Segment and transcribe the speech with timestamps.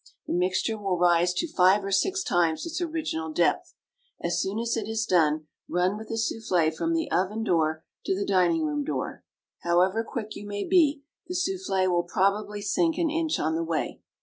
[0.25, 3.75] The mixture will rise to five or six times its original depth.
[4.19, 8.15] As soon as it is done, run with the souffle from the oven door to
[8.15, 9.23] the dining room door.
[9.59, 14.01] However quick you may be, the souffle will probably sink an inch on the way.